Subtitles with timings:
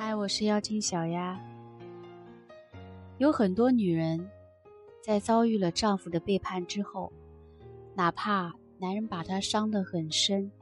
[0.00, 1.36] 嗨，我是妖精小丫。
[3.18, 4.30] 有很多女人
[5.02, 7.12] 在遭遇了丈夫的背叛之后，
[7.96, 10.52] 哪怕男人把她伤得很深，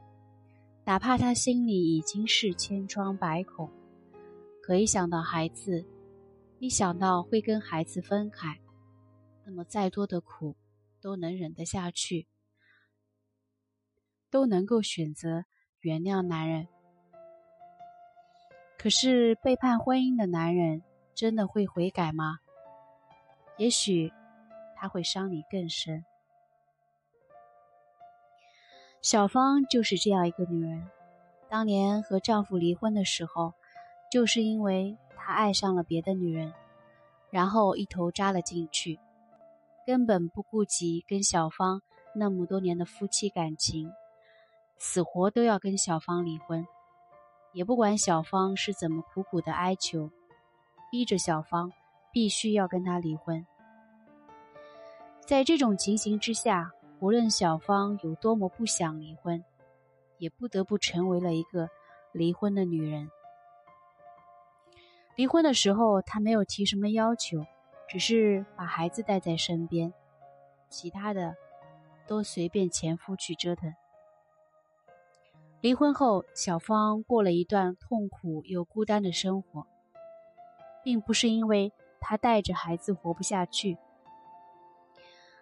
[0.87, 3.71] 哪怕她心里已经是千疮百孔，
[4.63, 5.85] 可一想到孩子，
[6.59, 8.59] 一想到会跟孩子分开，
[9.45, 10.57] 那么再多的苦
[10.99, 12.27] 都能忍得下去，
[14.31, 15.45] 都能够选择
[15.81, 16.69] 原谅男人。
[18.87, 20.81] 可是背叛婚姻的男人
[21.13, 22.39] 真的会悔改吗？
[23.57, 24.13] 也许
[24.77, 26.05] 他会伤你更深。
[29.03, 30.89] 小芳就是这样一个女人，
[31.49, 33.55] 当年和丈夫离婚的时候，
[34.09, 36.55] 就是因为她爱上了别的女人，
[37.31, 39.01] 然后一头扎了进去，
[39.85, 41.83] 根本不顾及跟小芳
[42.15, 43.93] 那么多年的夫妻感情，
[44.79, 46.65] 死活都要跟小芳离婚。
[47.57, 50.11] 也不管小芳是怎么苦苦的哀求，
[50.91, 51.73] 逼着小芳
[52.13, 53.47] 必须要跟他离婚。
[55.21, 59.43] 在这种情形之下，无论小芳有多么不想离婚，
[60.19, 61.71] 也不得不成为了一个
[62.13, 63.11] 离婚的女人。
[65.15, 67.47] 离婚的时候，她没有提什么要求，
[67.89, 69.95] 只是把孩子带在身边，
[70.69, 71.35] 其他的
[72.07, 73.75] 都随便前夫去折腾。
[75.67, 79.67] 离婚后，小芳过了一段痛苦又孤单的生活，
[80.85, 83.77] 并不是因为她带着孩子活不下去，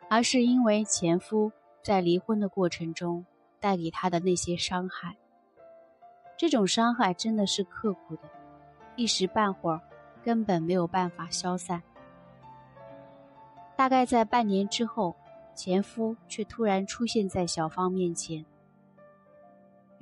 [0.09, 1.53] 而是因为前夫
[1.83, 3.27] 在离婚的过程中
[3.61, 5.15] 带给她的那些伤害。
[6.39, 8.23] 这种伤害真的是刻骨的，
[8.97, 9.81] 一时半会儿
[10.23, 11.83] 根本没有办法消散。
[13.77, 15.15] 大概在半年之后，
[15.55, 18.43] 前夫却突然出现在小芳面前。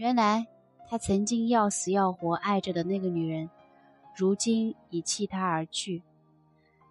[0.02, 0.48] 原来，
[0.88, 3.48] 他曾经要死要活爱着的那个女人，
[4.16, 6.02] 如今已弃他而去。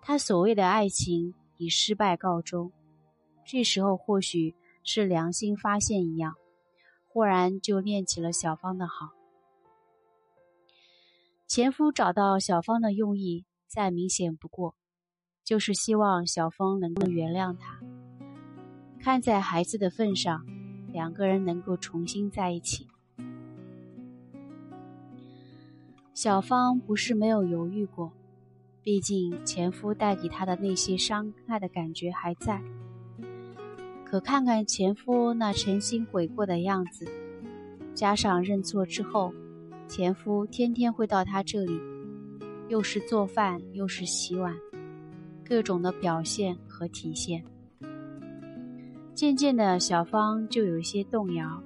[0.02, 2.71] 他所谓的爱情以失败告终。
[3.44, 4.55] 这时候，或许
[4.86, 6.36] 是良心发现一样，
[7.10, 9.10] 忽然就念起了小芳的好。
[11.48, 14.73] 前夫找到小芳的用意再明显不过，
[15.44, 17.77] 就是希望小芳能够原谅他。
[19.02, 20.45] 看在孩子的份上，
[20.94, 22.88] 两个人能够重新在一起。
[26.14, 28.11] 小芳不是没有犹豫过，
[28.83, 32.61] 毕竟前夫带给她的那些伤害的感觉还在。
[34.04, 37.08] 可看看前夫那诚心悔过的样子，
[37.95, 39.33] 加上认错之后，
[39.88, 41.80] 前夫天天会到她这里，
[42.67, 44.54] 又是做饭又是洗碗，
[45.45, 47.42] 各种的表现和体现。
[49.16, 51.64] 渐渐的，小芳就有些动摇。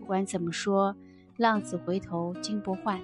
[0.00, 0.96] 不管怎么说，
[1.36, 3.00] 浪子回头金不换。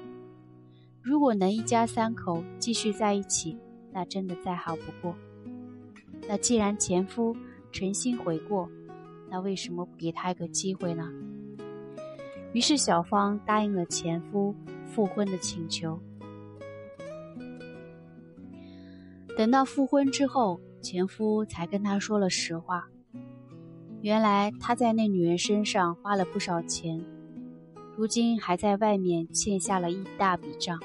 [1.07, 3.57] 如果能一家三口继续在一起，
[3.93, 5.15] 那真的再好不过。
[6.29, 7.37] 那既然前夫
[7.71, 8.69] 诚心悔过，
[9.31, 11.09] 那为什么不给他一个机会呢？
[12.53, 14.53] 于是小芳答应了前夫
[14.85, 16.01] 复婚的请求。
[19.37, 22.89] 等到复婚之后，前夫才跟她说了实话。
[24.03, 27.01] 原来他在那女人身上花了不少钱，
[27.97, 30.81] 如今还在外面欠下了一大笔账。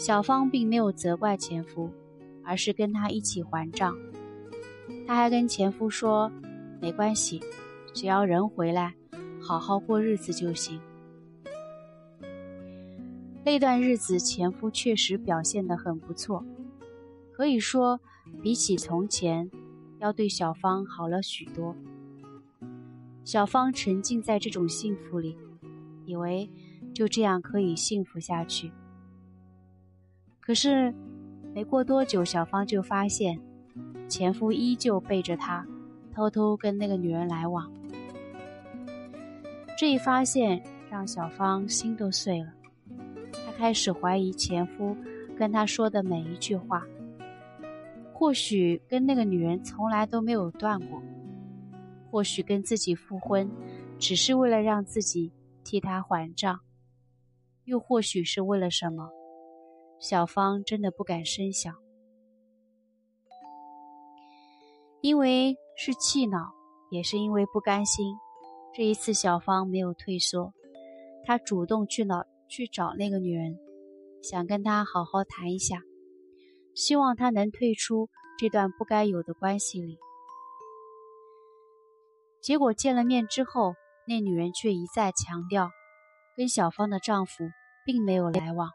[0.00, 1.90] 小芳并没有责怪前夫，
[2.42, 3.94] 而是跟他一起还账。
[5.06, 6.32] 她还跟前夫说
[6.80, 7.38] ：“没关系，
[7.92, 8.94] 只要人回来，
[9.42, 10.80] 好好过日子就行。”
[13.44, 16.42] 那段日子，前夫确实表现得很不错，
[17.30, 18.00] 可以说
[18.42, 19.50] 比起从前，
[19.98, 21.76] 要对小芳好了许多。
[23.22, 25.36] 小芳沉浸在这种幸福里，
[26.06, 26.50] 以为
[26.94, 28.72] 就这样可以幸福下去。
[30.50, 30.92] 可是，
[31.54, 33.40] 没过多久，小芳就发现，
[34.08, 35.64] 前夫依旧背着她，
[36.12, 37.70] 偷偷跟那个女人来往。
[39.78, 40.60] 这一发现
[40.90, 42.52] 让小芳心都碎了，
[43.30, 44.96] 她开始怀疑前夫
[45.38, 46.84] 跟她说的每一句话。
[48.12, 51.00] 或许跟那个女人从来都没有断过，
[52.10, 53.48] 或许跟自己复婚，
[54.00, 55.30] 只是为了让自己
[55.62, 56.58] 替他还账，
[57.66, 59.12] 又或许是为了什么？
[60.00, 61.76] 小芳真的不敢深想，
[65.02, 66.54] 因为是气恼，
[66.90, 68.16] 也是因为不甘心。
[68.72, 70.54] 这一次，小芳没有退缩，
[71.26, 73.58] 她主动去找去找那个女人，
[74.22, 75.82] 想跟她好好谈一下，
[76.74, 78.08] 希望她能退出
[78.38, 79.98] 这段不该有的关系里。
[82.40, 83.74] 结果见了面之后，
[84.08, 85.68] 那女人却一再强调，
[86.38, 87.44] 跟小芳的丈夫
[87.84, 88.70] 并没有来往。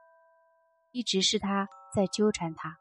[0.95, 2.77] 一直是他在纠缠她。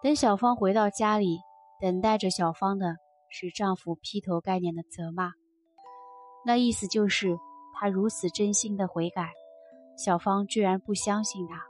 [0.00, 1.40] 等小芳回到家里，
[1.80, 2.94] 等待着小芳的
[3.28, 5.32] 是丈夫劈头盖脸的责骂，
[6.46, 7.36] 那意思就是
[7.74, 9.32] 他如此真心的悔改，
[9.96, 11.60] 小芳居然不相信他。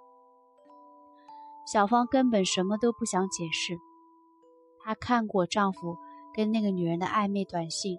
[1.66, 3.78] 小芳根本什么都不想解释，
[4.84, 5.96] 她看过丈夫
[6.34, 7.96] 跟那个女人的暧昧短信，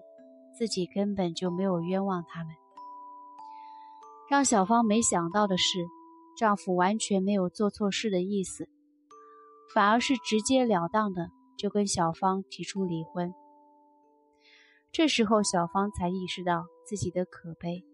[0.56, 2.54] 自己根本就没有冤枉他们。
[4.28, 5.86] 让小芳没想到的是，
[6.36, 8.68] 丈夫完全没有做错事的意思。
[9.74, 13.34] 反而是直截了当的就跟小芳提出离婚。
[14.92, 17.84] 这时候，小芳才意识到自己的可悲。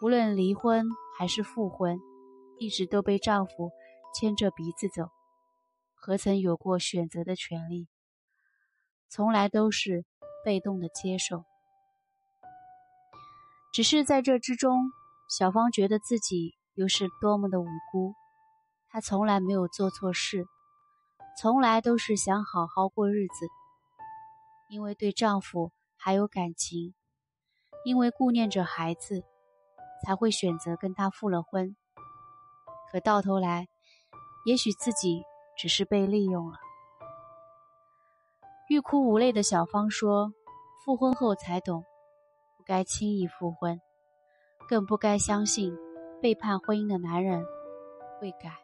[0.00, 0.86] 无论离婚
[1.18, 1.98] 还是复婚，
[2.58, 3.70] 一直都被丈夫
[4.14, 5.10] 牵着鼻子走，
[5.94, 7.88] 何曾有过选择的权利？
[9.10, 10.06] 从来都是
[10.44, 11.44] 被动的接受。
[13.74, 14.78] 只是在这之中，
[15.28, 18.14] 小芳觉得自己又是多么的无辜。
[18.88, 20.46] 她从来没有做错事。
[21.38, 23.46] 从来都是想好好过日子，
[24.70, 26.94] 因为对丈夫还有感情，
[27.84, 29.22] 因为顾念着孩子，
[30.04, 31.76] 才会选择跟他复了婚。
[32.90, 33.68] 可到头来，
[34.46, 35.22] 也许自己
[35.56, 36.56] 只是被利用了。
[38.70, 40.32] 欲哭无泪的小芳说
[40.84, 41.84] ：“复婚后才懂，
[42.56, 43.80] 不该轻易复婚，
[44.68, 45.76] 更不该相信
[46.20, 47.44] 背叛婚姻的男人
[48.20, 48.56] 会改。”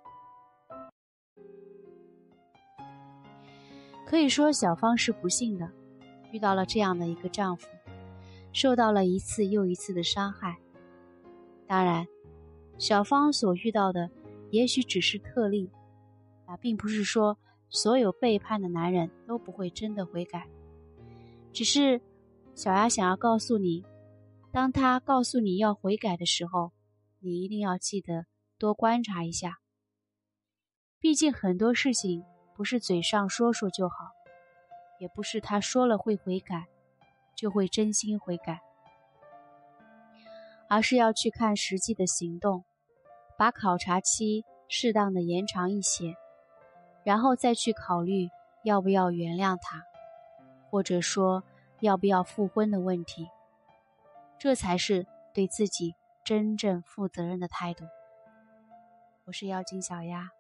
[4.07, 5.69] 可以说，小芳是不幸的，
[6.31, 7.67] 遇到了这样的一个丈夫，
[8.53, 10.59] 受到了一次又一次的伤害。
[11.67, 12.07] 当然，
[12.79, 14.09] 小芳所遇到的
[14.51, 15.69] 也许只是特例，
[16.45, 17.37] 啊，并不是说
[17.69, 20.47] 所有背叛的男人都不会真的悔改。
[21.53, 22.01] 只是
[22.55, 23.85] 小丫想要告诉你，
[24.53, 26.71] 当他告诉你要悔改的时候，
[27.27, 28.25] 你一定要记得
[28.59, 29.59] 多观察一下。
[31.01, 32.25] 毕竟很多事情。
[32.57, 33.97] 不是嘴上说说就好，
[34.99, 36.65] 也不是他说了会悔改，
[37.35, 38.63] 就会真心悔改，
[40.67, 42.65] 而是要去看实际的行动，
[43.37, 46.15] 把考察期适当的延长一些，
[47.05, 48.31] 然后再去考虑
[48.65, 49.85] 要不要原谅他，
[50.71, 51.45] 或者说
[51.81, 53.29] 要不要复婚的问题，
[54.39, 55.95] 这才是对自己
[56.27, 57.85] 真正负责任的态度。
[59.27, 60.36] 我是妖精小丫。